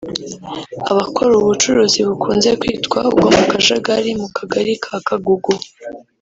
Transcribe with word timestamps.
Abakora 0.91 1.29
ubu 1.33 1.47
bucuruzi 1.51 1.99
bukunze 2.07 2.49
kwitwa 2.59 2.99
ubwo 3.09 3.27
mu 3.35 3.43
kajagari 3.51 4.09
mu 4.21 4.27
kagari 4.37 4.73
ka 4.83 4.95
Kagugu 5.07 5.51